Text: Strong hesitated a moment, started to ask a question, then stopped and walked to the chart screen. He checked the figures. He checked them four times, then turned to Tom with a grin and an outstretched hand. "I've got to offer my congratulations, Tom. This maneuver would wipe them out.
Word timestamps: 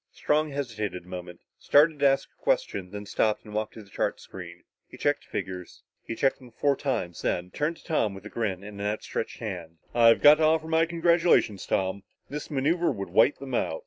Strong 0.11 0.49
hesitated 0.49 1.05
a 1.05 1.07
moment, 1.07 1.41
started 1.59 1.99
to 1.99 2.07
ask 2.07 2.27
a 2.31 2.41
question, 2.43 2.89
then 2.89 3.05
stopped 3.05 3.45
and 3.45 3.53
walked 3.53 3.75
to 3.75 3.83
the 3.83 3.89
chart 3.91 4.19
screen. 4.19 4.63
He 4.87 4.97
checked 4.97 5.25
the 5.25 5.29
figures. 5.29 5.83
He 6.01 6.15
checked 6.15 6.39
them 6.39 6.49
four 6.49 6.75
times, 6.75 7.21
then 7.21 7.51
turned 7.51 7.77
to 7.77 7.83
Tom 7.83 8.15
with 8.15 8.25
a 8.25 8.29
grin 8.29 8.63
and 8.63 8.81
an 8.81 8.87
outstretched 8.87 9.37
hand. 9.37 9.77
"I've 9.93 10.23
got 10.23 10.39
to 10.39 10.43
offer 10.43 10.65
my 10.67 10.87
congratulations, 10.87 11.67
Tom. 11.67 12.01
This 12.29 12.49
maneuver 12.49 12.91
would 12.91 13.09
wipe 13.09 13.37
them 13.37 13.53
out. 13.53 13.79